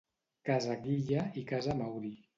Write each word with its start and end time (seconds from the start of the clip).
Casa 0.49 0.77
Guilla 0.87 1.27
i 1.43 1.47
Casa 1.55 1.75
Mauri. 1.83 2.15